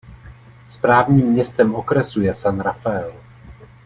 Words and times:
Správním 0.69 1.25
městem 1.27 1.75
okresu 1.75 2.21
je 2.21 2.33
San 2.33 2.59
Rafael. 2.59 3.13